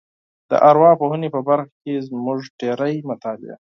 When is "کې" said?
1.83-2.05